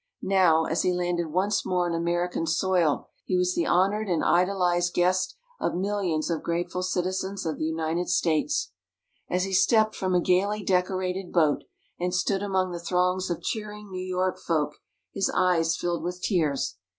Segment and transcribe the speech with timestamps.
[0.23, 4.95] Now, as he landed once more on American soil, he was the honoured and idolized
[4.95, 8.71] guest of millions of grateful citizens of the United States.
[9.29, 11.65] As he stepped from a gayly decorated boat,
[11.99, 14.73] and stood among the throngs of cheering New York folk,
[15.13, 16.77] his eyes filled with tears.